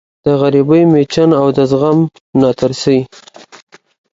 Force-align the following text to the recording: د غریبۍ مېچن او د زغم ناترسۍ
د 0.25 0.25
غریبۍ 0.41 0.83
مېچن 0.93 1.29
او 1.41 1.47
د 1.57 1.59
زغم 1.71 1.99
ناترسۍ 2.41 2.99